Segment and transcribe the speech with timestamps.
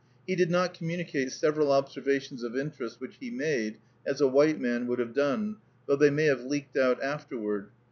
[0.25, 4.87] He did not communicate several observations of interest which he made, as a white man
[4.87, 7.67] would have done, though they may have leaked out afterward.